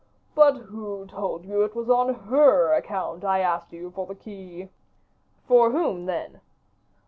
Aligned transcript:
"But 0.33 0.53
who 0.53 1.05
told 1.05 1.45
you 1.45 1.61
it 1.63 1.75
was 1.75 1.87
on 1.87 2.11
her 2.11 2.73
account 2.73 3.23
I 3.23 3.41
asked 3.41 3.71
you 3.71 3.91
for 3.91 4.07
the 4.07 4.15
key?" 4.15 4.69
"For 5.47 5.69
whom, 5.69 6.07
then?" 6.07 6.41